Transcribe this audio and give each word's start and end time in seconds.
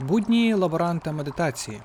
Будні 0.00 0.54
лаборанта 0.54 1.12
медитації. 1.12 1.82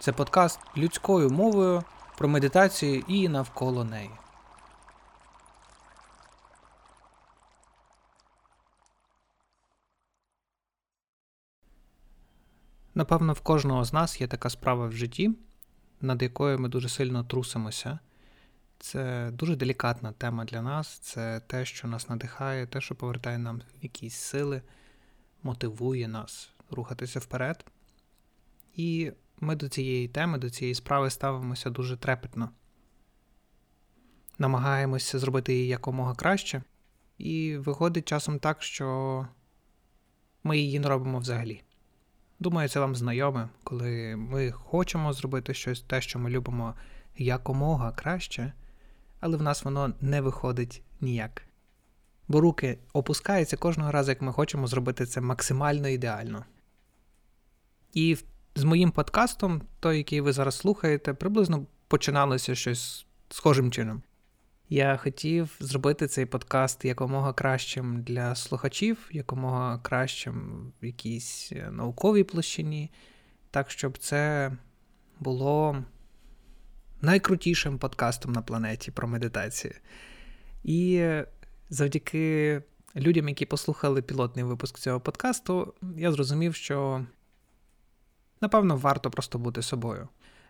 Це 0.00 0.12
подкаст 0.12 0.60
людською 0.76 1.30
мовою 1.30 1.84
про 2.18 2.28
медитацію 2.28 3.04
і 3.08 3.28
навколо 3.28 3.84
неї. 3.84 4.10
Напевно, 12.94 13.32
в 13.32 13.40
кожного 13.40 13.84
з 13.84 13.92
нас 13.92 14.20
є 14.20 14.26
така 14.26 14.50
справа 14.50 14.86
в 14.86 14.92
житті, 14.92 15.36
над 16.00 16.22
якою 16.22 16.58
ми 16.58 16.68
дуже 16.68 16.88
сильно 16.88 17.24
трусимося. 17.24 17.98
Це 18.78 19.30
дуже 19.32 19.56
делікатна 19.56 20.12
тема 20.12 20.44
для 20.44 20.62
нас. 20.62 20.98
Це 20.98 21.40
те, 21.46 21.64
що 21.64 21.88
нас 21.88 22.08
надихає, 22.08 22.66
те, 22.66 22.80
що 22.80 22.94
повертає 22.94 23.38
нам 23.38 23.62
якісь 23.82 24.14
сили, 24.14 24.62
мотивує 25.42 26.08
нас 26.08 26.55
рухатися 26.70 27.18
вперед. 27.18 27.64
І 28.74 29.12
ми 29.40 29.56
до 29.56 29.68
цієї 29.68 30.08
теми, 30.08 30.38
до 30.38 30.50
цієї 30.50 30.74
справи 30.74 31.10
ставимося 31.10 31.70
дуже 31.70 31.96
трепетно. 31.96 32.50
Намагаємося 34.38 35.18
зробити 35.18 35.54
її 35.54 35.66
якомога 35.66 36.14
краще, 36.14 36.62
і 37.18 37.56
виходить 37.56 38.08
часом 38.08 38.38
так, 38.38 38.62
що 38.62 39.26
ми 40.44 40.58
її 40.58 40.78
не 40.78 40.88
робимо 40.88 41.18
взагалі. 41.18 41.62
Думаю, 42.40 42.68
це 42.68 42.80
вам 42.80 42.96
знайоме, 42.96 43.48
коли 43.64 44.16
ми 44.16 44.52
хочемо 44.52 45.12
зробити 45.12 45.54
щось, 45.54 45.80
те, 45.80 46.00
що 46.00 46.18
ми 46.18 46.30
любимо 46.30 46.74
якомога 47.16 47.92
краще, 47.92 48.52
але 49.20 49.36
в 49.36 49.42
нас 49.42 49.64
воно 49.64 49.92
не 50.00 50.20
виходить 50.20 50.82
ніяк. 51.00 51.42
Бо 52.28 52.40
руки 52.40 52.78
опускаються 52.92 53.56
кожного 53.56 53.92
разу, 53.92 54.10
як 54.10 54.22
ми 54.22 54.32
хочемо 54.32 54.66
зробити 54.66 55.06
це 55.06 55.20
максимально 55.20 55.88
ідеально. 55.88 56.44
І 57.96 58.16
з 58.54 58.64
моїм 58.64 58.90
подкастом, 58.90 59.62
той, 59.80 59.96
який 59.96 60.20
ви 60.20 60.32
зараз 60.32 60.56
слухаєте, 60.56 61.14
приблизно 61.14 61.66
починалося 61.88 62.54
щось 62.54 63.06
схожим 63.28 63.70
чином. 63.70 64.02
Я 64.68 64.96
хотів 64.96 65.56
зробити 65.60 66.06
цей 66.06 66.26
подкаст 66.26 66.84
якомога 66.84 67.32
кращим 67.32 68.02
для 68.02 68.34
слухачів, 68.34 69.08
якомога 69.12 69.78
кращим 69.78 70.66
в 70.82 70.86
якійсь 70.86 71.52
е, 71.52 71.70
науковій 71.70 72.24
площині, 72.24 72.90
так, 73.50 73.70
щоб 73.70 73.98
це 73.98 74.52
було 75.20 75.84
найкрутішим 77.00 77.78
подкастом 77.78 78.32
на 78.32 78.42
планеті 78.42 78.90
про 78.90 79.08
медитацію. 79.08 79.74
І 80.64 81.08
завдяки 81.70 82.62
людям, 82.96 83.28
які 83.28 83.46
послухали 83.46 84.02
пілотний 84.02 84.44
випуск 84.44 84.78
цього 84.78 85.00
подкасту, 85.00 85.74
я 85.96 86.12
зрозумів, 86.12 86.54
що 86.54 87.06
напевно 88.40 88.76
варто 88.76 89.10
просто 89.10 89.38
бути 89.38 89.62
собою. 89.62 90.08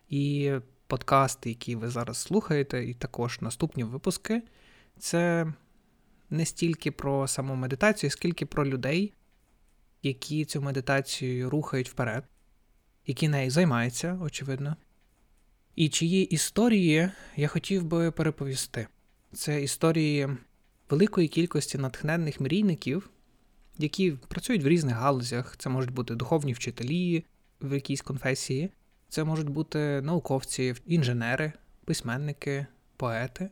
І 0.08 0.52
подкасти, 0.86 1.48
які 1.48 1.76
ви 1.76 1.88
зараз 1.88 2.16
слухаєте, 2.16 2.84
і 2.84 2.94
також 2.94 3.40
наступні 3.40 3.84
випуски, 3.84 4.42
це 4.98 5.52
не 6.30 6.46
стільки 6.46 6.90
про 6.90 7.28
саму 7.28 7.54
медитацію, 7.54 8.10
скільки 8.10 8.46
про 8.46 8.66
людей, 8.66 9.12
які 10.02 10.44
цю 10.44 10.62
медитацію 10.62 11.50
рухають 11.50 11.90
вперед, 11.90 12.24
які 13.06 13.28
нею 13.28 13.50
займаються, 13.50 14.18
очевидно. 14.22 14.76
І 15.76 15.88
чиї 15.88 16.24
історії 16.24 17.10
я 17.36 17.48
хотів 17.48 17.84
би 17.84 18.10
переповісти. 18.10 18.88
Це 19.32 19.62
історії 19.62 20.28
великої 20.90 21.28
кількості 21.28 21.78
натхненних 21.78 22.40
мрійників, 22.40 23.10
які 23.78 24.12
працюють 24.12 24.62
в 24.62 24.68
різних 24.68 24.96
галузях. 24.96 25.56
Це 25.56 25.68
можуть 25.68 25.90
бути 25.90 26.14
духовні 26.14 26.52
вчителі 26.52 27.24
в 27.60 27.74
якійсь 27.74 28.02
конфесії, 28.02 28.70
це 29.08 29.24
можуть 29.24 29.48
бути 29.48 30.00
науковці, 30.00 30.74
інженери, 30.86 31.52
письменники, 31.84 32.66
поети. 32.96 33.50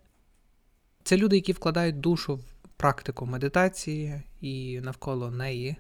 Це 1.03 1.17
люди, 1.17 1.37
які 1.37 1.53
вкладають 1.53 2.01
душу 2.01 2.37
в 2.37 2.45
практику 2.77 3.27
медитації 3.27 4.23
і 4.41 4.81
навколо 4.81 5.31
неї. 5.31 5.77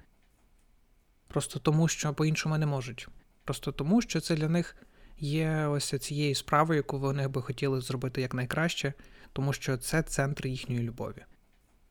Просто 1.28 1.58
тому, 1.58 1.88
що 1.88 2.14
по-іншому 2.14 2.58
не 2.58 2.66
можуть. 2.66 3.08
Просто 3.44 3.72
тому, 3.72 4.02
що 4.02 4.20
це 4.20 4.36
для 4.36 4.48
них 4.48 4.76
є 5.18 5.66
ось 5.66 5.94
цією 6.00 6.34
справою, 6.34 6.76
яку 6.76 6.98
вони 6.98 7.28
би 7.28 7.42
хотіли 7.42 7.80
зробити 7.80 8.20
якнайкраще, 8.20 8.92
тому 9.32 9.52
що 9.52 9.76
це 9.76 10.02
центр 10.02 10.46
їхньої 10.46 10.82
любові. 10.82 11.24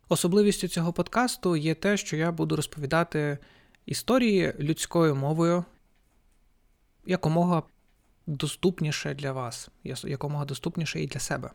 Особливістю 0.10 0.68
цього 0.68 0.94
подкасту 0.94 1.56
є 1.56 1.76
те, 1.76 1.98
що 1.98 2.18
я 2.18 2.32
буду 2.32 2.56
розповідати 2.56 3.38
історії 3.86 4.54
людською 4.60 5.16
мовою 5.16 5.66
якомога 7.06 7.64
доступніше 8.28 9.14
для 9.14 9.32
вас, 9.32 9.70
якомога 9.84 10.46
доступніше 10.46 11.02
і 11.02 11.08
для 11.08 11.20
себе. 11.20 11.52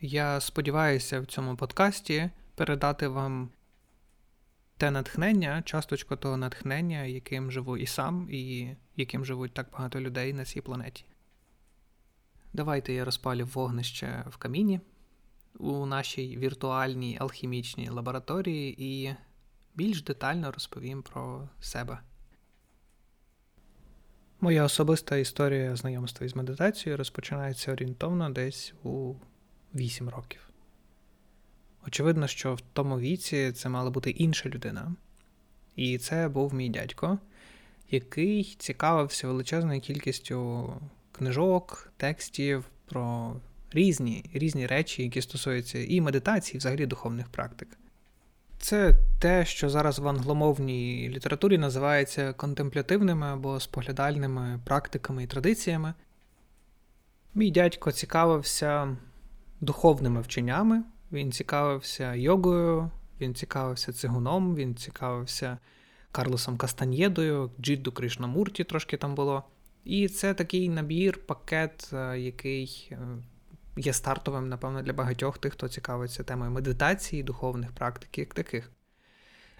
Я 0.00 0.40
сподіваюся 0.40 1.20
в 1.20 1.26
цьому 1.26 1.56
подкасті 1.56 2.30
передати 2.54 3.08
вам 3.08 3.50
те 4.76 4.90
натхнення, 4.90 5.62
часточку 5.62 6.16
того 6.16 6.36
натхнення, 6.36 7.02
яким 7.04 7.50
живу 7.50 7.76
і 7.76 7.86
сам, 7.86 8.28
і 8.30 8.76
яким 8.96 9.24
живуть 9.24 9.54
так 9.54 9.68
багато 9.72 10.00
людей 10.00 10.32
на 10.32 10.44
цій 10.44 10.60
планеті. 10.60 11.04
Давайте 12.52 12.92
я 12.92 13.04
розпалю 13.04 13.46
вогнище 13.46 14.24
в 14.30 14.36
каміні 14.36 14.80
у 15.58 15.86
нашій 15.86 16.36
віртуальній 16.36 17.18
алхімічній 17.20 17.88
лабораторії 17.88 18.84
і 18.84 19.14
більш 19.74 20.02
детально 20.02 20.52
розповім 20.52 21.02
про 21.02 21.48
себе. 21.60 21.98
Моя 24.42 24.64
особиста 24.64 25.16
історія 25.16 25.76
знайомства 25.76 26.26
із 26.26 26.36
медитацією 26.36 26.96
розпочинається 26.96 27.72
орієнтовно 27.72 28.30
десь 28.30 28.74
у 28.82 29.14
8 29.74 30.08
років. 30.08 30.40
Очевидно, 31.86 32.26
що 32.26 32.54
в 32.54 32.60
тому 32.72 32.98
віці 32.98 33.52
це 33.52 33.68
мала 33.68 33.90
бути 33.90 34.10
інша 34.10 34.48
людина. 34.48 34.94
І 35.76 35.98
це 35.98 36.28
був 36.28 36.54
мій 36.54 36.68
дядько, 36.68 37.18
який 37.90 38.56
цікавився 38.58 39.26
величезною 39.26 39.80
кількістю 39.80 40.72
книжок, 41.12 41.92
текстів 41.96 42.64
про 42.86 43.36
різні 43.72 44.24
різні 44.32 44.66
речі, 44.66 45.02
які 45.02 45.22
стосуються 45.22 45.78
і 45.78 46.00
медитації, 46.00 46.54
і 46.54 46.58
взагалі 46.58 46.86
духовних 46.86 47.28
практик. 47.28 47.68
Це 48.60 48.94
те, 49.18 49.44
що 49.44 49.70
зараз 49.70 49.98
в 49.98 50.08
англомовній 50.08 51.08
літературі 51.08 51.58
називається 51.58 52.32
контемплятивними 52.32 53.26
або 53.26 53.60
споглядальними 53.60 54.60
практиками 54.64 55.24
і 55.24 55.26
традиціями. 55.26 55.94
Мій 57.34 57.50
дядько 57.50 57.92
цікавився 57.92 58.96
духовними 59.60 60.20
вченнями, 60.20 60.82
він 61.12 61.32
цікавився 61.32 62.14
йогою, 62.14 62.90
він 63.20 63.34
цікавився 63.34 63.92
цигуном, 63.92 64.54
він 64.54 64.74
цікавився 64.74 65.58
Карлосом 66.12 66.56
Кастаньєдою, 66.56 67.50
Джидду 67.60 67.92
Кришнамурті 67.92 68.64
трошки 68.64 68.96
там 68.96 69.14
було. 69.14 69.44
І 69.84 70.08
це 70.08 70.34
такий 70.34 70.68
набір, 70.68 71.26
пакет, 71.26 71.90
е, 71.92 72.18
який 72.18 72.88
е, 72.92 72.98
є 73.76 73.92
стартовим, 73.92 74.48
напевно, 74.48 74.82
для 74.82 74.92
багатьох 74.92 75.38
тих, 75.38 75.52
хто 75.52 75.68
цікавиться 75.68 76.22
темою 76.22 76.50
медитації, 76.50 77.22
духовних 77.22 77.72
практик, 77.72 78.18
як 78.18 78.34
таких. 78.34 78.70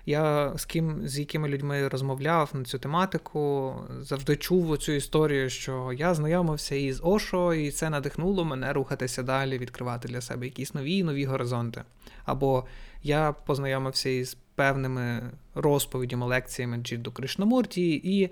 Я 0.06 0.52
з 0.56 0.64
ким 0.64 1.08
з 1.08 1.18
якими 1.18 1.48
людьми 1.48 1.88
розмовляв 1.88 2.50
на 2.52 2.64
цю 2.64 2.78
тематику, 2.78 3.74
завжди 4.00 4.36
чув 4.36 4.78
цю 4.78 4.92
історію, 4.92 5.50
що 5.50 5.92
я 5.92 6.14
знайомився 6.14 6.74
із 6.74 7.00
Ошо, 7.04 7.54
і 7.54 7.70
це 7.70 7.90
надихнуло 7.90 8.44
мене 8.44 8.72
рухатися 8.72 9.22
далі, 9.22 9.58
відкривати 9.58 10.08
для 10.08 10.20
себе 10.20 10.46
якісь 10.46 10.74
нові 10.74 11.02
нові 11.02 11.24
горизонти. 11.24 11.82
Або 12.24 12.66
я 13.02 13.32
познайомився 13.32 14.08
із 14.08 14.36
певними 14.54 15.30
розповідями, 15.54 16.26
лекціями 16.26 16.76
Джідду 16.76 17.12
Кришнамурті 17.12 18.00
і 18.04 18.30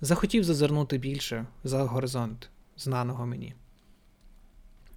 захотів 0.00 0.44
зазирнути 0.44 0.98
більше 0.98 1.46
за 1.64 1.82
горизонт 1.82 2.50
знаного 2.76 3.26
мені. 3.26 3.54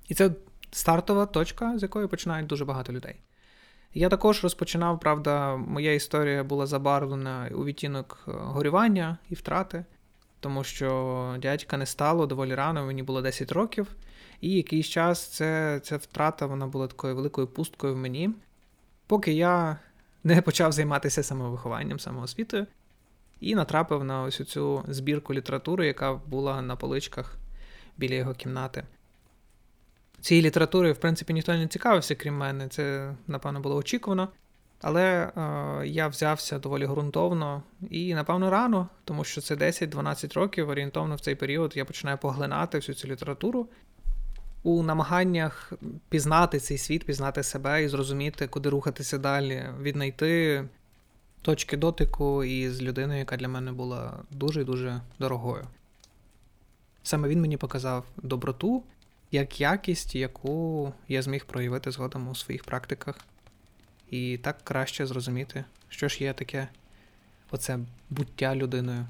І 0.07 0.13
це 0.13 0.31
стартова 0.71 1.25
точка, 1.25 1.77
з 1.77 1.81
якої 1.81 2.07
починають 2.07 2.47
дуже 2.47 2.65
багато 2.65 2.93
людей. 2.93 3.15
Я 3.93 4.09
також 4.09 4.43
розпочинав, 4.43 4.99
правда, 4.99 5.55
моя 5.55 5.93
історія 5.93 6.43
була 6.43 6.65
забарвлена 6.65 7.49
у 7.55 7.65
відтінок 7.65 8.23
е, 8.27 8.31
горювання 8.31 9.17
і 9.29 9.35
втрати, 9.35 9.85
тому 10.39 10.63
що 10.63 11.35
дядька 11.41 11.77
не 11.77 11.85
стало 11.85 12.25
доволі 12.25 12.55
рано, 12.55 12.85
мені 12.85 13.03
було 13.03 13.21
10 13.21 13.51
років, 13.51 13.87
і 14.41 14.49
якийсь 14.51 14.87
час 14.87 15.27
це, 15.27 15.79
ця 15.83 15.97
втрата 15.97 16.45
вона 16.45 16.67
була 16.67 16.87
такою 16.87 17.15
великою 17.15 17.47
пусткою 17.47 17.93
в 17.93 17.97
мені, 17.97 18.29
поки 19.07 19.33
я 19.33 19.79
не 20.23 20.41
почав 20.41 20.71
займатися 20.71 21.23
самовихованням, 21.23 21.99
самоосвітою, 21.99 22.67
і 23.39 23.55
натрапив 23.55 24.03
на 24.03 24.21
ось 24.21 24.45
цю 24.45 24.83
збірку 24.87 25.33
літератури, 25.33 25.87
яка 25.87 26.13
була 26.13 26.61
на 26.61 26.75
поличках 26.75 27.35
біля 27.97 28.15
його 28.15 28.33
кімнати. 28.33 28.83
Цією 30.25 30.45
літературою, 30.45 30.93
в 30.93 30.97
принципі, 30.97 31.33
ніхто 31.33 31.53
не 31.53 31.67
цікавився, 31.67 32.15
крім 32.15 32.37
мене. 32.37 32.67
Це, 32.67 33.13
напевно, 33.27 33.59
було 33.59 33.75
очікувано. 33.75 34.29
Але 34.81 35.03
е, 35.03 35.87
я 35.87 36.07
взявся 36.07 36.59
доволі 36.59 36.85
ґрунтовно 36.85 37.63
і, 37.89 38.13
напевно, 38.13 38.49
рано, 38.49 38.87
тому 39.03 39.23
що 39.23 39.41
це 39.41 39.55
10-12 39.55 40.33
років 40.33 40.69
орієнтовно 40.69 41.15
в 41.15 41.19
цей 41.19 41.35
період 41.35 41.77
я 41.77 41.85
починаю 41.85 42.17
поглинати 42.17 42.77
всю 42.77 42.95
цю 42.95 43.07
літературу 43.07 43.67
у 44.63 44.83
намаганнях 44.83 45.73
пізнати 46.09 46.59
цей 46.59 46.77
світ, 46.77 47.05
пізнати 47.05 47.43
себе 47.43 47.83
і 47.83 47.87
зрозуміти, 47.87 48.47
куди 48.47 48.69
рухатися 48.69 49.17
далі, 49.17 49.63
віднайти 49.81 50.63
точки 51.41 51.77
дотику 51.77 52.43
із 52.43 52.81
людиною, 52.81 53.19
яка 53.19 53.37
для 53.37 53.47
мене 53.47 53.71
була 53.71 54.19
дуже 54.31 54.63
дуже 54.63 55.01
дорогою. 55.19 55.63
Саме 57.03 57.27
він 57.27 57.41
мені 57.41 57.57
показав 57.57 58.05
доброту 58.17 58.83
як 59.35 59.61
якість, 59.61 60.15
яку 60.15 60.93
я 61.07 61.21
зміг 61.21 61.45
проявити 61.45 61.91
згодом 61.91 62.27
у 62.27 62.35
своїх 62.35 62.63
практиках, 62.63 63.15
і 64.09 64.37
так 64.37 64.57
краще 64.63 65.05
зрозуміти, 65.05 65.65
що 65.89 66.07
ж 66.07 66.23
є 66.23 66.33
таке 66.33 66.67
оце 67.51 67.79
буття 68.09 68.55
людиною. 68.55 69.05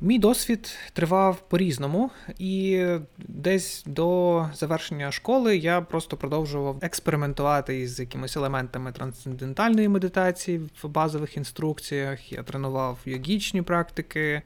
Мій 0.00 0.18
досвід 0.18 0.76
тривав 0.92 1.48
по-різному, 1.48 2.10
і 2.38 2.86
десь 3.18 3.82
до 3.86 4.48
завершення 4.54 5.12
школи 5.12 5.56
я 5.56 5.80
просто 5.80 6.16
продовжував 6.16 6.78
експериментувати 6.80 7.80
із 7.80 8.00
якимись 8.00 8.36
елементами 8.36 8.92
трансцендентальної 8.92 9.88
медитації 9.88 10.58
в 10.82 10.88
базових 10.88 11.36
інструкціях. 11.36 12.32
Я 12.32 12.42
тренував 12.42 12.98
йогічні 13.04 13.62
практики 13.62 14.20
е, 14.22 14.42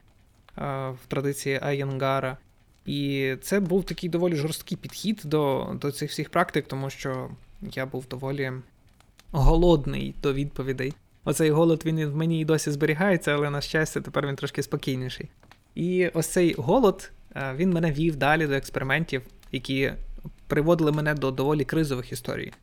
в 0.89 0.97
традиції 1.07 1.59
Айянгара. 1.63 2.37
І 2.85 3.35
це 3.41 3.59
був 3.59 3.83
такий 3.83 4.09
доволі 4.09 4.35
жорсткий 4.35 4.77
підхід 4.77 5.21
до, 5.25 5.73
до 5.81 5.91
цих 5.91 6.09
всіх 6.11 6.29
практик, 6.29 6.67
тому 6.67 6.89
що 6.89 7.29
я 7.61 7.85
був 7.85 8.07
доволі 8.07 8.51
голодний 9.31 10.15
до 10.21 10.33
відповідей. 10.33 10.93
Оцей 11.25 11.51
голод 11.51 11.81
він 11.85 12.05
в 12.05 12.15
мені 12.15 12.41
і 12.41 12.45
досі 12.45 12.71
зберігається, 12.71 13.31
але 13.31 13.49
на 13.49 13.61
щастя, 13.61 14.01
тепер 14.01 14.27
він 14.27 14.35
трошки 14.35 14.63
спокійніший. 14.63 15.29
І 15.75 16.07
ось 16.07 16.27
цей 16.27 16.55
голод 16.57 17.11
е, 17.35 17.53
він 17.55 17.69
мене 17.69 17.91
вів 17.91 18.15
далі 18.15 18.47
до 18.47 18.53
експериментів, 18.53 19.21
які 19.51 19.93
приводили 20.47 20.91
мене 20.91 21.13
до 21.13 21.31
доволі 21.31 21.65
кризових 21.65 22.11
історій. 22.11 22.53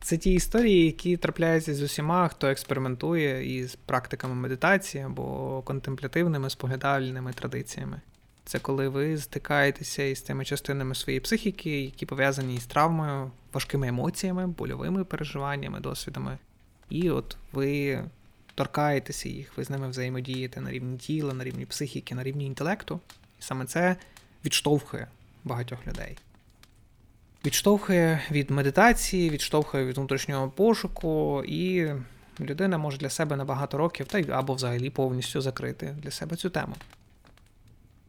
Це 0.00 0.16
ті 0.16 0.32
історії, 0.32 0.86
які 0.86 1.16
трапляються 1.16 1.74
з 1.74 1.82
усіма, 1.82 2.28
хто 2.28 2.46
експериментує 2.46 3.58
із 3.58 3.74
практиками 3.74 4.34
медитації 4.34 5.04
або 5.04 5.62
контемплятивними 5.62 6.50
споглядальними 6.50 7.32
традиціями. 7.32 8.00
Це 8.44 8.58
коли 8.58 8.88
ви 8.88 9.18
стикаєтеся 9.18 10.02
із 10.02 10.22
тими 10.22 10.44
частинами 10.44 10.94
своєї 10.94 11.20
психіки, 11.20 11.82
які 11.82 12.06
пов'язані 12.06 12.58
з 12.58 12.66
травмою, 12.66 13.30
важкими 13.52 13.88
емоціями, 13.88 14.46
больовими 14.46 15.04
переживаннями, 15.04 15.80
досвідами. 15.80 16.38
І 16.90 17.10
от 17.10 17.36
ви 17.52 18.00
торкаєтеся 18.54 19.28
їх, 19.28 19.56
ви 19.56 19.64
з 19.64 19.70
ними 19.70 19.88
взаємодієте 19.88 20.60
на 20.60 20.70
рівні 20.70 20.98
тіла, 20.98 21.34
на 21.34 21.44
рівні 21.44 21.66
психіки, 21.66 22.14
на 22.14 22.22
рівні 22.22 22.46
інтелекту. 22.46 23.00
І 23.40 23.42
саме 23.42 23.64
це 23.64 23.96
відштовхує 24.44 25.06
багатьох 25.44 25.86
людей. 25.86 26.18
Відштовхує 27.46 28.22
від 28.30 28.50
медитації, 28.50 29.30
відштовхує 29.30 29.84
від 29.84 29.96
внутрішнього 29.96 30.48
пошуку, 30.48 31.44
і 31.46 31.92
людина 32.40 32.78
може 32.78 32.98
для 32.98 33.10
себе 33.10 33.36
на 33.36 33.44
багато 33.44 33.78
років, 33.78 34.06
та 34.06 34.18
й 34.18 34.30
або 34.30 34.54
взагалі 34.54 34.90
повністю 34.90 35.40
закрити 35.40 35.96
для 36.02 36.10
себе 36.10 36.36
цю 36.36 36.50
тему. 36.50 36.74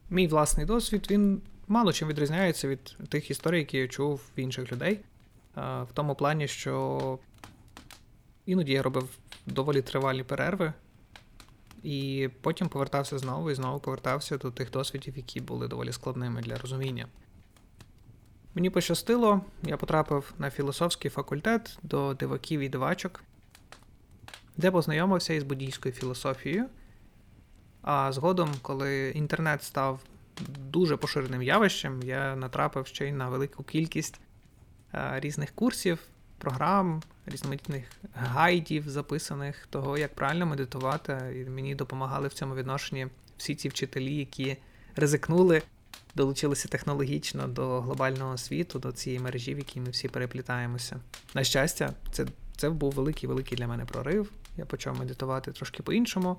Мій 0.09 0.27
власний 0.27 0.65
досвід 0.65 1.07
він 1.11 1.41
мало 1.67 1.93
чим 1.93 2.07
відрізняється 2.07 2.67
від 2.67 2.97
тих 3.09 3.31
історій, 3.31 3.59
які 3.59 3.77
я 3.77 3.87
чув 3.87 4.21
в 4.37 4.39
інших 4.39 4.71
людей. 4.71 4.99
В 5.55 5.87
тому 5.93 6.15
плані, 6.15 6.47
що 6.47 7.19
іноді 8.45 8.71
я 8.71 8.83
робив 8.83 9.09
доволі 9.45 9.81
тривалі 9.81 10.23
перерви, 10.23 10.73
і 11.83 12.29
потім 12.41 12.69
повертався 12.69 13.17
знову 13.17 13.51
і 13.51 13.55
знову 13.55 13.79
повертався 13.79 14.37
до 14.37 14.51
тих 14.51 14.71
досвідів, 14.71 15.17
які 15.17 15.41
були 15.41 15.67
доволі 15.67 15.91
складними 15.91 16.41
для 16.41 16.57
розуміння. 16.57 17.07
Мені 18.55 18.69
пощастило, 18.69 19.41
я 19.63 19.77
потрапив 19.77 20.33
на 20.37 20.49
філософський 20.49 21.11
факультет 21.11 21.77
до 21.83 22.13
диваків 22.13 22.59
і 22.59 22.69
дивачок, 22.69 23.23
де 24.57 24.71
познайомився 24.71 25.33
із 25.33 25.43
буддійською 25.43 25.95
філософією. 25.95 26.65
А 27.83 28.11
згодом, 28.11 28.49
коли 28.61 29.09
інтернет 29.09 29.63
став 29.63 29.99
дуже 30.57 30.97
поширеним 30.97 31.41
явищем, 31.41 32.03
я 32.03 32.35
натрапив 32.35 32.87
ще 32.87 33.07
й 33.07 33.11
на 33.11 33.29
велику 33.29 33.63
кількість 33.63 34.19
різних 34.93 35.51
курсів, 35.51 35.99
програм, 36.37 37.01
різноманітних 37.25 37.85
гайдів, 38.13 38.89
записаних 38.89 39.67
того, 39.69 39.97
як 39.97 40.15
правильно 40.15 40.45
медитувати. 40.45 41.45
І 41.47 41.49
мені 41.49 41.75
допомагали 41.75 42.27
в 42.27 42.33
цьому 42.33 42.55
відношенні 42.55 43.07
всі 43.37 43.55
ці 43.55 43.69
вчителі, 43.69 44.15
які 44.15 44.57
ризикнули, 44.95 45.61
долучилися 46.15 46.67
технологічно 46.67 47.47
до 47.47 47.81
глобального 47.81 48.37
світу, 48.37 48.79
до 48.79 48.91
цієї 48.91 49.19
мережі, 49.19 49.55
в 49.55 49.57
якій 49.57 49.79
ми 49.79 49.89
всі 49.89 50.07
переплітаємося. 50.07 50.99
На 51.33 51.43
щастя, 51.43 51.93
це, 52.11 52.25
це 52.57 52.69
був 52.69 52.91
великий-великий 52.91 53.57
для 53.57 53.67
мене 53.67 53.85
прорив. 53.85 54.31
Я 54.57 54.65
почав 54.65 54.99
медитувати 54.99 55.51
трошки 55.51 55.83
по-іншому. 55.83 56.37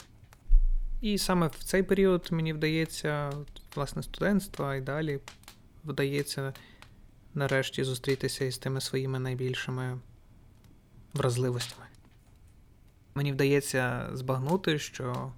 І 1.04 1.18
саме 1.18 1.46
в 1.46 1.64
цей 1.64 1.82
період 1.82 2.28
мені 2.30 2.52
вдається, 2.52 3.32
власне, 3.74 4.02
студентства 4.02 4.76
і 4.76 4.80
далі 4.80 5.20
вдається 5.84 6.52
нарешті 7.34 7.84
зустрітися 7.84 8.44
із 8.44 8.58
тими 8.58 8.80
своїми 8.80 9.18
найбільшими 9.18 9.98
вразливостями. 11.14 11.86
Мені 13.14 13.32
вдається 13.32 14.10
збагнути, 14.12 14.78
що 14.78 15.32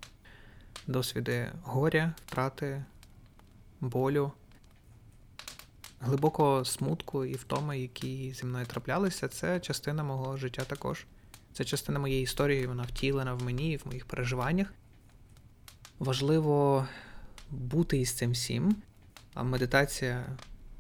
досвіди 0.87 1.53
горя, 1.63 2.15
втрати, 2.27 2.85
болю, 3.81 4.33
глибокого 6.01 6.65
смутку 6.65 7.25
і 7.25 7.35
втоми, 7.35 7.79
які 7.79 8.33
зі 8.33 8.47
мною 8.47 8.67
траплялися, 8.67 9.29
це 9.29 9.61
частина 9.61 10.03
мого 10.03 10.37
життя 10.37 10.65
також. 10.65 11.07
Це 11.53 11.65
частина 11.65 11.99
моєї 11.99 12.23
історії, 12.23 12.67
вона 12.67 12.83
втілена 12.83 13.35
в 13.35 13.43
мені, 13.43 13.73
і 13.73 13.77
в 13.77 13.87
моїх 13.87 14.07
переживаннях. 14.07 14.73
Важливо 15.99 16.87
бути 17.51 17.99
із 17.99 18.13
цим 18.13 18.33
всім, 18.33 18.77
а 19.35 19.43
медитація 19.43 20.27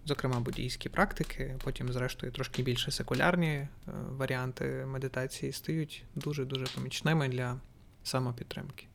зокрема 0.04 0.40
буддійські 0.40 0.88
практики, 0.88 1.56
потім, 1.64 1.92
зрештою, 1.92 2.32
трошки 2.32 2.62
більше 2.62 2.90
секулярні 2.90 3.48
е, 3.48 3.68
варіанти 4.10 4.64
медитації 4.86 5.52
стають 5.52 6.04
дуже-дуже 6.14 6.66
помічними 6.66 7.28
для 7.28 7.60
самопідтримки. 8.04 8.86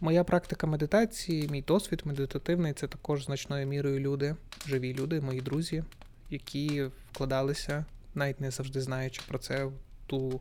Моя 0.00 0.24
практика 0.24 0.66
медитації, 0.66 1.48
мій 1.48 1.62
досвід 1.62 2.02
медитативний 2.04 2.72
це 2.72 2.88
також 2.88 3.24
значною 3.24 3.66
мірою 3.66 4.00
люди, 4.00 4.36
живі 4.66 4.94
люди, 4.94 5.20
мої 5.20 5.40
друзі, 5.40 5.84
які 6.30 6.90
вкладалися, 7.12 7.84
навіть 8.14 8.40
не 8.40 8.50
завжди 8.50 8.80
знаючи 8.80 9.22
про 9.28 9.38
це, 9.38 9.70
ту 10.06 10.40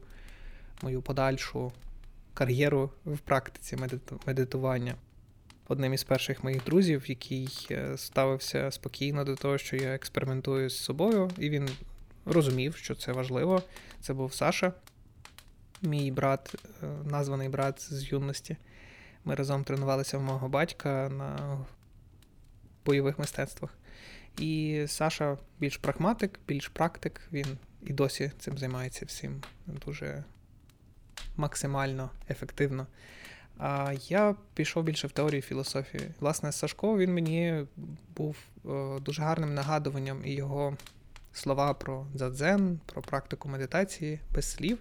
мою 0.81 1.01
подальшу 1.01 1.72
кар'єру 2.36 2.92
в 3.06 3.18
практиці 3.18 3.77
медитування 4.25 4.96
одним 5.68 5.94
із 5.94 6.04
перших 6.04 6.44
моїх 6.44 6.63
друзів, 6.63 7.10
який 7.10 7.68
е, 7.72 7.98
ставився 7.98 8.72
спокійно 8.72 9.24
до 9.24 9.36
того, 9.36 9.58
що 9.58 9.75
я 9.75 9.96
експериментую 9.96 10.70
з 10.70 10.77
собою, 10.77 11.32
і 11.38 11.50
він 11.50 11.70
розумів, 12.25 12.75
що 12.75 12.96
це 12.96 13.12
важливо. 13.12 13.63
Це 14.01 14.13
був 14.13 14.34
Саша, 14.34 14.74
мій 15.82 16.12
брат, 16.12 16.56
е, 16.84 16.88
названий 17.06 17.50
брат 17.50 17.82
з 17.94 18.12
юності. 18.12 18.58
Ми 19.25 19.36
разом 19.36 19.63
тренувалися 19.63 20.18
в 20.18 20.22
мого 20.22 20.50
батька 20.50 21.10
на 21.10 21.60
бойових 22.86 23.20
мистецтвах. 23.20 23.74
І 24.39 24.84
Саша 24.88 25.38
більш 25.60 25.77
прагматик, 25.77 26.39
більш 26.48 26.68
практик, 26.68 27.22
він 27.32 27.58
і 27.82 27.94
досі 27.94 28.32
цим 28.39 28.58
займається 28.58 29.06
всім 29.06 29.42
дуже 29.68 30.24
максимально 31.38 32.10
ефективно. 32.30 32.88
А 33.58 33.94
я 34.08 34.36
пішов 34.54 34.84
більше 34.84 35.08
в 35.08 35.12
теорію 35.12 35.42
філософії. 35.42 36.12
Власне, 36.20 36.51
Сашко 36.51 36.98
він 36.98 37.13
мені 37.13 37.65
був 38.18 38.38
е, 38.65 39.00
дуже 39.00 39.22
гарним 39.22 39.54
нагадуванням 39.54 40.22
і 40.25 40.34
його 40.34 40.77
слова 41.34 41.74
про 41.74 42.06
дзадзен, 42.15 42.80
про 42.86 43.01
практику 43.01 43.50
медитації 43.50 44.20
без 44.34 44.51
слів. 44.51 44.80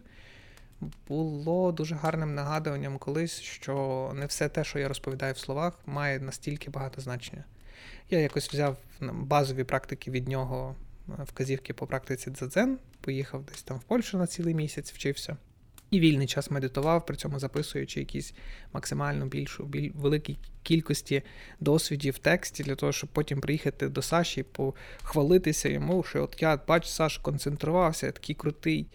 Було 1.08 1.72
дуже 1.72 1.94
гарним 1.94 2.34
нагадуванням 2.34 2.98
колись, 2.98 3.40
що 3.40 4.12
не 4.14 4.26
все 4.26 4.48
те, 4.48 4.64
що 4.64 4.78
я 4.78 4.88
розповідаю 4.88 5.34
в 5.34 5.38
словах, 5.38 5.78
має 5.86 6.20
настільки 6.20 6.70
багато 6.70 7.00
значення. 7.00 7.44
Я 8.10 8.18
якось 8.18 8.48
взяв 8.48 8.76
базові 9.00 9.64
практики 9.64 10.10
від 10.10 10.28
нього, 10.28 10.74
е, 11.08 11.12
вказівки 11.24 11.74
по 11.74 11.86
практиці 11.86 12.30
дзадзен, 12.30 12.78
поїхав 13.00 13.44
десь 13.44 13.62
там 13.62 13.78
в 13.78 13.82
Польщу 13.82 14.18
на 14.18 14.26
цілий 14.26 14.54
місяць, 14.54 14.92
вчився 14.92 15.36
і 15.94 16.00
вільний 16.00 16.26
час 16.26 16.50
медитував, 16.50 17.06
при 17.06 17.16
цьому 17.16 17.38
записуючи 17.38 18.00
якісь 18.00 18.34
максимально 18.72 19.26
більшу 19.26 19.64
біль, 19.64 19.90
великій 19.94 20.38
кількості 20.62 21.22
досвідів 21.60 22.14
в 22.14 22.18
тексті, 22.18 22.62
для 22.62 22.74
того, 22.74 22.92
щоб 22.92 23.10
потім 23.12 23.40
приїхати 23.40 23.88
до 23.88 24.02
Саші 24.02 24.42
похвалитися 24.42 25.68
йому, 25.68 26.02
що 26.02 26.22
от 26.22 26.42
я 26.42 26.60
бачу, 26.68 26.88
Саш 26.88 27.18
концентрувався, 27.18 28.06
я 28.06 28.12
такий 28.12 28.34
крутий. 28.34 28.86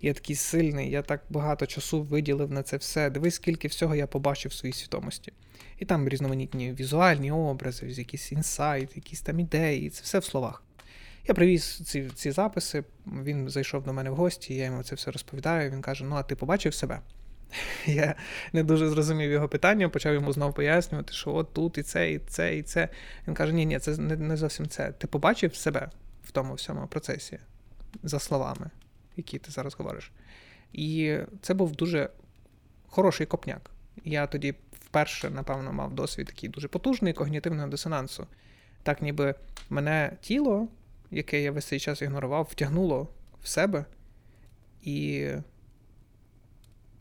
Я 0.00 0.14
такий 0.14 0.36
сильний, 0.36 0.90
я 0.90 1.02
так 1.02 1.22
багато 1.30 1.66
часу 1.66 2.02
виділив 2.02 2.50
на 2.50 2.62
це 2.62 2.76
все. 2.76 3.10
Дивись, 3.10 3.34
скільки 3.34 3.68
всього 3.68 3.94
я 3.94 4.06
побачив 4.06 4.50
в 4.52 4.54
своїй 4.54 4.72
свідомості. 4.72 5.32
І 5.78 5.84
там 5.84 6.08
різноманітні 6.08 6.72
візуальні 6.72 7.32
образи, 7.32 7.86
якісь 7.86 8.32
інсайт, 8.32 8.96
якісь 8.96 9.20
там 9.20 9.40
ідеї, 9.40 9.90
це 9.90 10.02
все 10.02 10.18
в 10.18 10.24
словах. 10.24 10.63
Я 11.26 11.34
привіз 11.34 11.80
ці 11.84 12.10
ці 12.14 12.30
записи, 12.30 12.84
він 13.06 13.48
зайшов 13.48 13.84
до 13.84 13.92
мене 13.92 14.10
в 14.10 14.14
гості, 14.14 14.54
я 14.54 14.64
йому 14.64 14.82
це 14.82 14.94
все 14.94 15.10
розповідаю. 15.10 15.70
Він 15.70 15.82
каже: 15.82 16.04
Ну, 16.04 16.16
а 16.16 16.22
ти 16.22 16.36
побачив 16.36 16.74
себе? 16.74 17.00
Я 17.86 18.14
не 18.52 18.62
дуже 18.62 18.88
зрозумів 18.88 19.30
його 19.30 19.48
питання, 19.48 19.88
почав 19.88 20.14
йому 20.14 20.32
знову 20.32 20.52
пояснювати, 20.52 21.12
що 21.12 21.34
от 21.34 21.52
тут 21.52 21.78
і 21.78 21.82
це, 21.82 22.12
і 22.12 22.18
це, 22.18 22.56
і 22.56 22.62
це. 22.62 22.88
Він 23.28 23.34
каже: 23.34 23.52
Ні, 23.52 23.66
ні, 23.66 23.78
це 23.78 23.96
не, 23.96 24.16
не 24.16 24.36
зовсім 24.36 24.68
це. 24.68 24.92
Ти 24.92 25.06
побачив 25.06 25.54
себе 25.54 25.90
в 26.24 26.30
тому 26.30 26.54
всьому 26.54 26.86
процесі, 26.86 27.38
за 28.02 28.18
словами, 28.18 28.70
які 29.16 29.38
ти 29.38 29.50
зараз 29.50 29.74
говориш. 29.74 30.12
І 30.72 31.18
це 31.42 31.54
був 31.54 31.76
дуже 31.76 32.10
хороший 32.86 33.26
копняк. 33.26 33.70
Я 34.04 34.26
тоді 34.26 34.54
вперше, 34.72 35.30
напевно, 35.30 35.72
мав 35.72 35.94
досвід 35.94 36.26
такий 36.26 36.48
дуже 36.48 36.68
потужний 36.68 37.12
когнітивного 37.12 37.68
дисонансу. 37.68 38.26
Так, 38.82 39.02
ніби 39.02 39.34
мене 39.70 40.16
тіло, 40.20 40.68
яке 41.10 41.42
я 41.42 41.52
весь 41.52 41.64
цей 41.64 41.80
час 41.80 42.02
ігнорував, 42.02 42.48
втягнуло 42.50 43.08
в 43.42 43.48
себе. 43.48 43.84
І, 44.82 45.28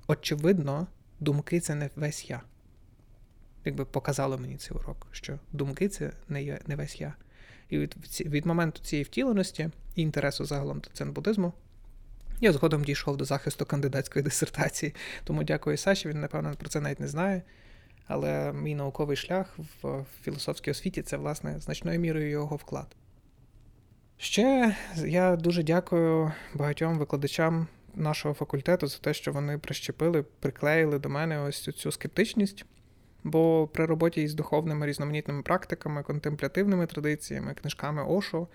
очевидно, 0.07 0.87
думки 1.19 1.59
це 1.59 1.75
не 1.75 1.89
весь 1.95 2.29
я. 2.29 2.41
Якби 3.65 3.85
показало 3.85 4.37
мені 4.37 4.57
цей 4.57 4.77
урок, 4.77 5.07
що 5.11 5.39
думки 5.51 5.89
це 5.89 6.11
не 6.29 6.59
не 6.67 6.75
весь 6.75 7.01
я. 7.01 7.13
І 7.69 7.77
від 7.77 7.95
від 8.19 8.45
моменту 8.45 8.83
цієї 8.83 9.03
втіленості 9.03 9.69
і 9.95 10.01
інтересу 10.01 10.45
загалом 10.45 10.79
до 10.79 10.89
дзен-буддизму 10.89 11.51
я 12.41 12.53
згодом 12.53 12.83
дійшов 12.83 13.17
до 13.17 13.25
захисту 13.25 13.65
кандидатської 13.65 14.23
дисертації. 14.23 14.95
Тому 15.23 15.43
дякую 15.43 15.77
Саші, 15.77 16.09
він, 16.09 16.19
напевно, 16.19 16.55
про 16.57 16.69
це 16.69 16.81
навіть 16.81 16.99
не 16.99 17.07
знає. 17.07 17.41
Але 18.07 18.53
мій 18.53 18.75
науковий 18.75 19.17
шлях 19.17 19.57
в 19.83 20.05
філософській 20.21 20.71
освіті 20.71 21.01
це, 21.01 21.17
власне, 21.17 21.59
значною 21.59 21.99
мірою 21.99 22.29
його 22.29 22.55
вклад. 22.55 22.95
Ще 24.23 24.75
я 24.95 25.35
дуже 25.35 25.63
дякую 25.63 26.31
багатьом 26.53 26.97
викладачам 26.97 27.67
нашого 27.95 28.33
факультету 28.33 28.87
за 28.87 28.97
те, 28.97 29.13
що 29.13 29.31
вони 29.31 29.57
прищепили, 29.57 30.23
приклеїли 30.23 30.99
до 30.99 31.09
мене 31.09 31.39
ось 31.39 31.69
цю 31.75 31.91
скептичність. 31.91 32.65
Бо 33.23 33.67
при 33.73 33.85
роботі 33.85 34.21
із 34.21 34.33
духовними 34.33 34.87
різноманітними 34.87 35.41
практиками, 35.41 36.03
контемплятивними 36.03 36.85
традиціями, 36.85 37.53
книжками 37.53 38.05
Ошо, 38.05 38.47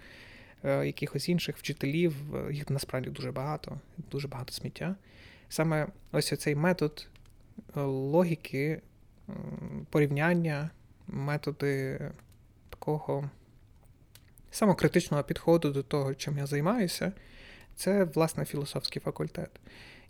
е, 0.64 0.86
якихось 0.86 1.28
інших 1.28 1.56
вчителів, 1.56 2.14
е, 2.34 2.52
їх 2.52 2.70
насправді 2.70 3.10
дуже 3.10 3.32
багато, 3.32 3.80
дуже 4.10 4.28
багато 4.28 4.52
сміття. 4.52 4.96
Саме 5.48 5.86
ось 6.12 6.38
цей 6.38 6.54
метод 6.54 7.08
е, 7.76 7.80
логіки, 7.80 8.80
порівняння, 9.90 10.70
методи 11.06 12.00
такого 12.70 13.30
самокритичного 14.50 15.22
підходу 15.22 15.70
до 15.70 15.82
того, 15.82 16.14
чим 16.14 16.38
я 16.38 16.46
займаюся, 16.46 17.12
це, 17.76 18.04
власне, 18.04 18.44
філософський 18.44 19.02
факультет. 19.02 19.50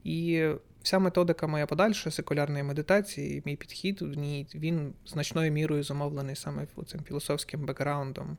І 0.05 0.49
вся 0.83 0.99
методика 0.99 1.47
моя 1.47 1.67
подальша 1.67 2.11
секулярної 2.11 2.65
медитації, 2.65 3.43
мій 3.45 3.57
підхід 3.57 4.03
в 4.03 4.15
ній 4.15 4.47
він 4.55 4.93
значною 5.07 5.53
мірою 5.53 5.83
замовлений 5.83 6.37
саме 6.37 6.67
цим 6.87 7.01
філософським 7.01 7.67
бекграундом, 7.67 8.37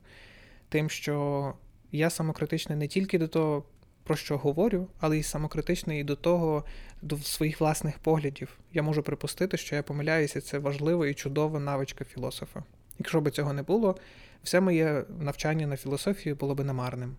тим, 0.68 0.90
що 0.90 1.54
я 1.92 2.10
самокритичний 2.10 2.78
не 2.78 2.88
тільки 2.88 3.18
до 3.18 3.28
того, 3.28 3.64
про 4.04 4.16
що 4.16 4.38
говорю, 4.38 4.86
але 5.00 5.18
й 5.18 5.22
самокритичний 5.22 6.00
і 6.00 6.04
до 6.04 6.16
того, 6.16 6.64
до 7.02 7.18
своїх 7.18 7.60
власних 7.60 7.98
поглядів. 7.98 8.58
Я 8.72 8.82
можу 8.82 9.02
припустити, 9.02 9.56
що 9.56 9.76
я 9.76 9.82
помиляюся, 9.82 10.40
це 10.40 10.58
важлива 10.58 11.08
і 11.08 11.14
чудова 11.14 11.60
навичка 11.60 12.04
філософа. 12.04 12.62
Якщо 12.98 13.20
б 13.20 13.30
цього 13.30 13.52
не 13.52 13.62
було, 13.62 13.96
все 14.42 14.60
моє 14.60 15.04
навчання 15.20 15.66
на 15.66 15.76
філософію 15.76 16.36
було 16.36 16.54
б 16.54 16.64
намарним. 16.64 17.16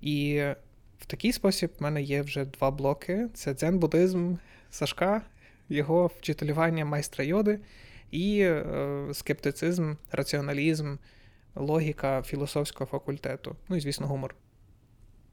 І 0.00 0.42
в 1.00 1.06
такий 1.06 1.32
спосіб 1.32 1.70
в 1.78 1.82
мене 1.82 2.02
є 2.02 2.22
вже 2.22 2.44
два 2.44 2.70
блоки: 2.70 3.28
це 3.34 3.52
дзен-буддизм 3.52 4.36
Сашка, 4.70 5.22
його 5.68 6.10
вчителювання 6.18 6.84
майстра 6.84 7.24
йоди 7.24 7.60
і 8.10 8.40
е, 8.40 8.64
скептицизм, 9.12 9.94
раціоналізм, 10.12 10.96
логіка 11.54 12.22
філософського 12.22 12.90
факультету. 12.90 13.56
Ну 13.68 13.76
і, 13.76 13.80
звісно, 13.80 14.06
гумор. 14.06 14.34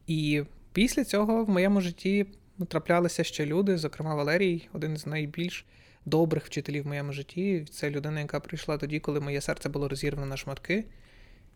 І 0.07 0.43
після 0.73 1.03
цього 1.03 1.45
в 1.45 1.49
моєму 1.49 1.81
житті 1.81 2.25
траплялися 2.67 3.23
ще 3.23 3.45
люди, 3.45 3.77
зокрема 3.77 4.15
Валерій, 4.15 4.67
один 4.73 4.97
з 4.97 5.05
найбільш 5.05 5.65
добрих 6.05 6.45
вчителів 6.45 6.83
в 6.83 6.87
моєму 6.87 7.13
житті. 7.13 7.65
Це 7.71 7.89
людина, 7.89 8.19
яка 8.19 8.39
прийшла 8.39 8.77
тоді, 8.77 8.99
коли 8.99 9.19
моє 9.19 9.41
серце 9.41 9.69
було 9.69 9.87
розірвано 9.87 10.25
на 10.25 10.37
шматки. 10.37 10.85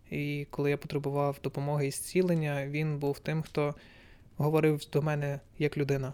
І 0.10 0.48
коли 0.50 0.70
я 0.70 0.78
потребував 0.78 1.40
допомоги 1.44 1.88
і 1.88 1.92
зцілення, 1.92 2.68
він 2.68 3.00
був 3.00 3.20
тим, 3.20 3.42
хто 3.42 3.76
говорив 4.38 4.82
до 4.94 5.02
мене 5.02 5.40
як 5.60 5.78
людина, 5.78 6.14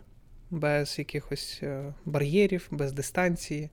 без 0.49 0.99
якихось 0.99 1.59
е, 1.63 1.93
бар'єрів, 2.05 2.67
без 2.71 2.91
дистанції. 2.91 3.69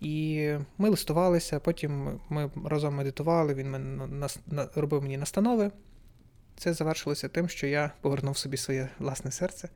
І 0.00 0.50
ми 0.78 0.88
листувалися, 0.88 1.60
потім 1.60 2.20
ми 2.28 2.50
разом 2.64 2.94
медитували, 2.94 3.54
він 3.54 3.70
мене 3.70 4.28
робив 4.74 5.02
мені 5.02 5.16
настанови. 5.16 5.70
Це 6.56 6.74
завершилося 6.74 7.28
тим, 7.28 7.48
що 7.48 7.66
я 7.66 7.90
повернув 8.00 8.36
собі 8.36 8.56
своє 8.56 8.88
власне 8.98 9.30
серце, 9.30 9.68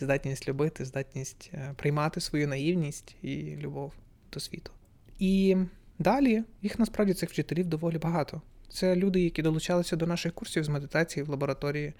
здатність 0.00 0.48
любити, 0.48 0.84
здатність 0.84 1.50
е, 1.54 1.74
приймати 1.76 2.20
свою 2.20 2.48
наївність 2.48 3.16
і 3.22 3.56
любов 3.56 3.92
до 4.32 4.40
світу. 4.40 4.70
І 5.18 5.56
далі 5.98 6.42
їх 6.62 6.78
насправді 6.78 7.14
цих 7.14 7.30
вчителів 7.30 7.66
доволі 7.66 7.98
багато. 7.98 8.42
Це 8.68 8.96
люди, 8.96 9.20
які 9.20 9.42
долучалися 9.42 9.96
до 9.96 10.06
наших 10.06 10.34
курсів 10.34 10.64
з 10.64 10.68
медитації 10.68 11.24
в 11.24 11.28
лабораторії. 11.28 11.92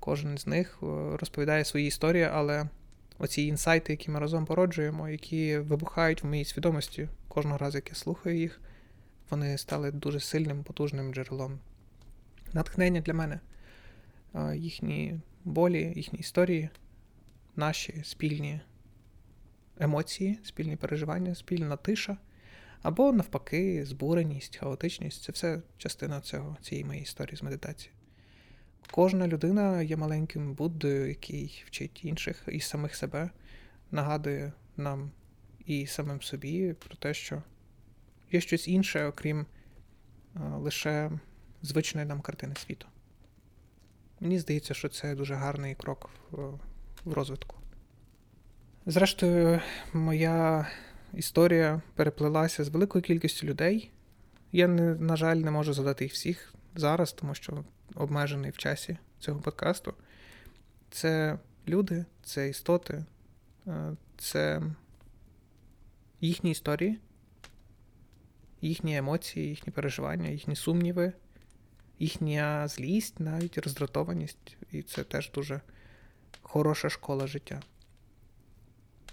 Кожен 0.00 0.38
з 0.38 0.46
них 0.46 0.78
е, 0.82 0.86
розповідає 1.16 1.64
свої 1.64 1.86
історії, 1.86 2.28
але 2.32 2.68
оці 3.18 3.42
інсайти, 3.42 3.92
які 3.92 4.10
ми 4.10 4.20
разом 4.20 4.46
породжуємо, 4.46 5.08
які 5.08 5.58
вибухають 5.58 6.22
в 6.22 6.26
моїй 6.26 6.44
свідомості 6.44 7.08
кожного 7.28 7.58
разу, 7.58 7.78
як 7.78 7.88
я 7.88 7.94
слухаю 7.94 8.38
їх, 8.38 8.60
вони 9.30 9.58
стали 9.58 9.90
дуже 9.90 10.20
сильним, 10.20 10.62
потужним 10.62 11.14
джерелом 11.14 11.58
натхнення 12.52 13.00
для 13.00 13.14
мене. 13.14 13.40
Їхні 14.54 15.20
болі, 15.44 15.92
їхні 15.96 16.18
історії, 16.18 16.68
наші 17.58 18.02
спільні 18.04 18.60
емоції, 19.78 20.38
спільні 20.42 20.76
переживання, 20.76 21.34
спільна 21.34 21.76
тиша. 21.76 22.16
Або, 22.82 23.12
навпаки, 23.12 23.84
збуреність, 23.84 24.56
хаотичність 24.56 25.22
це 25.22 25.32
все 25.32 25.62
частина 25.78 26.20
цього, 26.20 26.56
цієї 26.62 26.84
моєї 26.84 27.02
історії 27.02 27.36
з 27.36 27.42
медитації. 27.42 27.92
Кожна 28.90 29.28
людина 29.28 29.82
є 29.82 29.96
маленьким 29.96 30.54
Буддою, 30.54 31.08
який 31.08 31.64
вчить 31.66 32.04
інших 32.04 32.44
і 32.48 32.60
самих 32.60 32.96
себе, 32.96 33.30
нагадує 33.90 34.52
нам 34.76 35.10
і 35.66 35.86
самим 35.86 36.22
собі 36.22 36.72
про 36.72 36.96
те, 36.96 37.14
що 37.14 37.42
є 38.32 38.40
щось 38.40 38.68
інше, 38.68 39.04
окрім 39.06 39.46
лише 40.34 41.10
звичної 41.62 42.06
нам 42.06 42.20
картини 42.20 42.54
світу. 42.54 42.86
Мені 44.20 44.38
здається, 44.38 44.74
що 44.74 44.88
це 44.88 45.14
дуже 45.14 45.34
гарний 45.34 45.74
крок 45.74 46.10
в, 46.30 46.58
в 47.08 47.12
розвитку. 47.12 47.56
Зрештою, 48.86 49.60
моя 49.92 50.68
історія 51.14 51.82
переплилася 51.94 52.64
з 52.64 52.68
великою 52.68 53.02
кількістю 53.02 53.46
людей. 53.46 53.90
Я, 54.52 54.68
на 54.68 55.16
жаль, 55.16 55.36
не 55.36 55.50
можу 55.50 55.72
задати 55.72 56.04
їх 56.04 56.12
всіх 56.12 56.54
зараз, 56.74 57.12
тому 57.12 57.34
що 57.34 57.64
обмежений 57.94 58.50
в 58.50 58.56
часі 58.56 58.98
цього 59.18 59.40
подкасту. 59.40 59.94
Це 60.90 61.38
люди, 61.68 62.04
це 62.22 62.48
істоти, 62.48 63.04
е, 63.66 63.96
це 64.18 64.62
їхні 66.20 66.50
історії, 66.50 66.98
їхні 68.60 68.96
емоції, 68.96 69.48
їхні 69.48 69.72
переживання, 69.72 70.28
їхні 70.28 70.56
сумніви, 70.56 71.12
їхня 71.98 72.68
злість, 72.68 73.20
навіть 73.20 73.58
роздратованість. 73.58 74.56
І 74.72 74.82
це 74.82 75.04
теж 75.04 75.30
дуже 75.30 75.60
хороша 76.42 76.88
школа 76.88 77.26
життя. 77.26 77.62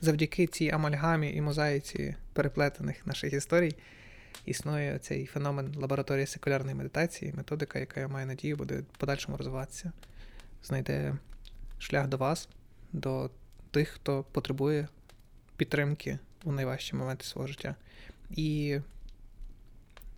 Завдяки 0.01 0.47
цій 0.47 0.69
амальгамі 0.69 1.33
і 1.33 1.41
мозаїці 1.41 2.15
переплетених 2.33 3.07
наших 3.07 3.33
історій 3.33 3.75
існує 4.45 4.99
цей 4.99 5.25
феномен 5.25 5.75
лабораторії 5.75 6.25
секулярної 6.27 6.75
медитації, 6.75 7.33
методика, 7.33 7.79
яка 7.79 7.99
я 7.99 8.07
маю 8.07 8.27
надію, 8.27 8.55
буде 8.55 8.79
в 8.79 8.97
подальшому 8.97 9.37
розвиватися, 9.37 9.91
знайде 10.63 11.15
шлях 11.79 12.07
до 12.07 12.17
вас, 12.17 12.49
до 12.93 13.29
тих, 13.71 13.89
хто 13.89 14.23
потребує 14.23 14.87
підтримки 15.57 16.19
у 16.43 16.51
найважчі 16.51 16.95
моменти 16.95 17.25
свого 17.25 17.47
життя. 17.47 17.75
І 18.31 18.79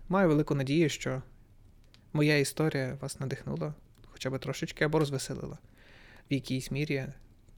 маю 0.09 0.27
велику 0.27 0.55
надію, 0.55 0.89
що 0.89 1.21
моя 2.13 2.37
історія 2.37 2.97
вас 3.01 3.19
надихнула 3.19 3.73
хоча 4.17 4.29
б 4.29 4.39
трошечки 4.39 4.85
або 4.85 4.99
розвеселила 4.99 5.57
в 6.31 6.33
якійсь 6.33 6.71
мірі 6.71 7.07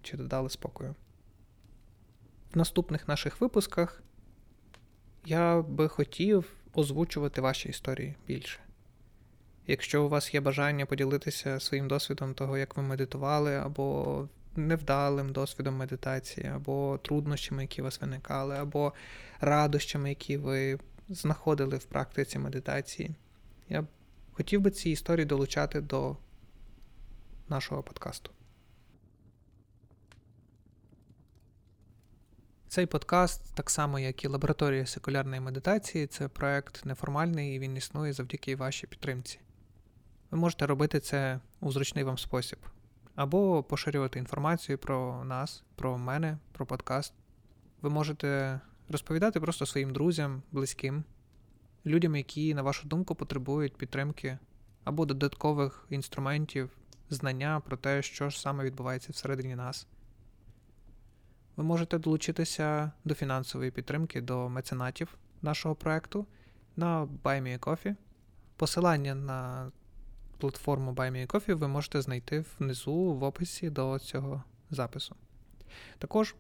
чи 0.01 0.17
додали 0.17 0.49
спокою. 0.49 0.95
В 2.53 2.57
наступних 2.57 3.07
наших 3.07 3.41
випусках 3.41 4.03
я 5.25 5.61
би 5.61 5.87
хотів 5.87 6.53
озвучувати 6.73 7.41
ваші 7.41 7.69
історії 7.69 8.15
більше. 8.27 8.59
Якщо 9.67 10.05
у 10.05 10.09
вас 10.09 10.33
є 10.33 10.41
бажання 10.41 10.85
поділитися 10.85 11.59
своїм 11.59 11.87
досвідом 11.87 12.33
того, 12.33 12.57
як 12.57 12.77
ви 12.77 12.83
медитували, 12.83 13.55
або 13.55 14.27
невдалим 14.55 15.31
досвідом 15.31 15.75
медитації, 15.75 16.47
або 16.47 16.99
труднощами, 17.01 17.61
які 17.61 17.81
у 17.81 17.83
вас 17.83 18.01
виникали, 18.01 18.55
або 18.55 18.93
радощами, 19.39 20.09
які 20.09 20.37
ви 20.37 20.79
знаходили 21.09 21.77
в 21.77 21.85
практиці 21.85 22.39
медитації, 22.39 23.11
я 23.69 23.87
хотів 24.31 24.61
би 24.61 24.71
ці 24.71 24.89
історії 24.89 25.25
долучати 25.25 25.81
до 25.81 26.17
нашого 27.49 27.83
подкасту. 27.83 28.31
Цей 32.69 32.85
подкаст, 32.85 33.55
так 33.55 33.69
само 33.69 33.99
як 33.99 34.23
і 34.23 34.27
лабораторія 34.27 34.85
секулярної 34.85 35.41
медитації, 35.41 36.07
це 36.07 36.27
проект 36.27 36.85
неформальний 36.85 37.55
і 37.55 37.59
він 37.59 37.77
існує 37.77 38.13
завдяки 38.13 38.55
вашій 38.55 38.87
підтримці. 38.87 39.39
Ви 40.31 40.37
можете 40.37 40.65
робити 40.67 40.99
це 40.99 41.39
у 41.59 41.71
зручний 41.71 42.03
вам 42.03 42.17
спосіб, 42.17 42.59
або 43.15 43.63
поширювати 43.63 44.19
інформацію 44.19 44.77
про 44.77 45.23
нас, 45.25 45.63
про 45.75 45.97
мене, 45.97 46.37
про 46.51 46.65
подкаст. 46.65 47.13
Ви 47.81 47.89
можете 47.89 48.59
розповідати 48.89 49.39
просто 49.39 49.65
своїм 49.65 49.93
друзям, 49.93 50.41
близьким, 50.51 51.03
людям, 51.85 52.15
які, 52.15 52.53
на 52.53 52.61
вашу 52.61 52.87
думку, 52.87 53.15
потребують 53.15 53.77
підтримки 53.77 54.37
або 54.83 55.05
додаткових 55.05 55.85
інструментів, 55.89 56.69
знання 57.09 57.59
про 57.59 57.77
те, 57.77 58.01
що 58.01 58.29
ж 58.29 58.41
саме 58.41 58.63
відбувається 58.63 59.11
всередині 59.11 59.55
нас. 59.55 59.87
Ви 61.59 61.65
можете 61.65 61.97
долучитися 61.97 62.91
до 63.05 63.13
фінансової 63.13 63.71
підтримки 63.71 64.21
до 64.21 64.49
меценатів 64.49 65.17
нашого 65.41 65.75
проекту 65.75 66.25
на 66.75 67.05
BuyMeACoffee. 67.23 67.95
Посилання 68.55 69.15
на 69.15 69.71
платформу 70.37 70.93
BuyMeACoffee 70.93 71.53
ви 71.53 71.67
можете 71.67 72.01
знайти 72.01 72.45
внизу 72.59 72.93
в 72.93 73.23
описі 73.23 73.69
до 73.69 73.99
цього 73.99 74.43
запису. 74.69 75.15
Також 75.97 76.35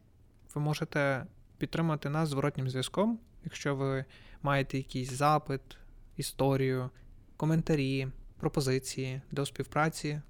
ви 0.55 0.61
можете 0.61 1.25
підтримати 1.57 2.09
нас 2.09 2.29
зворотнім 2.29 2.69
зв'язком, 2.69 3.19
якщо 3.43 3.75
ви 3.75 4.05
маєте 4.41 4.77
якийсь 4.77 5.11
запит, 5.11 5.61
історію, 6.17 6.89
коментарі, 7.37 8.07
пропозиції 8.37 9.21
до 9.31 9.45
співпраці. 9.45 10.21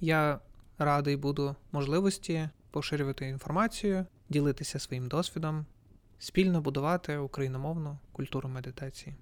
Я 0.00 0.40
радий 0.78 1.16
буду 1.16 1.56
можливості 1.72 2.48
поширювати 2.70 3.28
інформацію, 3.28 4.06
ділитися 4.32 4.78
своїм 4.78 5.08
досвідом, 5.08 5.66
спільно 6.18 6.60
будувати 6.60 7.16
україномовну 7.16 7.98
культуру 8.12 8.48
медитації. 8.48 9.16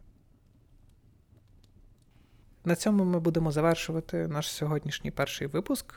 На 2.64 2.76
цьому 2.76 3.04
ми 3.04 3.20
будемо 3.20 3.52
завершувати 3.52 4.28
наш 4.28 4.50
сьогоднішній 4.50 5.10
перший 5.10 5.46
випуск. 5.46 5.94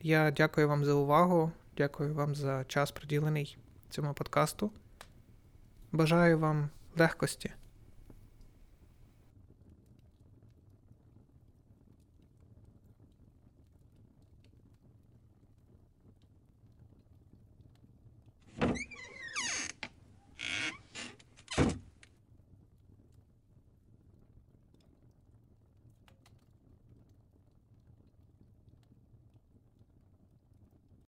Я 0.00 0.30
дякую 0.30 0.68
вам 0.68 0.84
за 0.84 0.94
увагу, 0.94 1.52
дякую 1.76 2.14
вам 2.14 2.34
за 2.34 2.64
час 2.64 2.90
приділений 2.90 3.58
цьому 3.90 4.14
подкасту. 4.14 4.70
Бажаю 5.92 6.38
вам 6.38 6.70
легкості 6.96 7.50